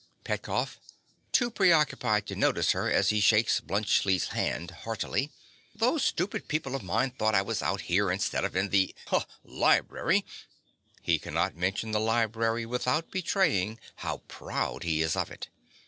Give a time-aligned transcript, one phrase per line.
[0.23, 0.79] _)PETKOFF.
[1.31, 5.29] (too preoccupied to notice her as he shakes Bluntschli's hand heartily).
[5.75, 10.25] Those stupid people of mine thought I was out here, instead of in the—haw!—library.
[11.07, 15.49] (_He cannot mention the library without betraying how proud he is of it.